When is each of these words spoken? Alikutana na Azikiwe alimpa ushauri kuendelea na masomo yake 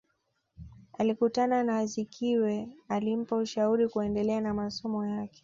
Alikutana 0.97 1.63
na 1.63 1.77
Azikiwe 1.77 2.67
alimpa 2.89 3.35
ushauri 3.35 3.87
kuendelea 3.89 4.41
na 4.41 4.53
masomo 4.53 5.05
yake 5.05 5.39